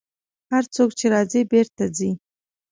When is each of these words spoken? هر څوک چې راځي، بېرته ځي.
هر 0.51 0.63
څوک 0.75 0.89
چې 0.99 1.05
راځي، 1.13 1.41
بېرته 1.51 1.83
ځي. 1.97 2.11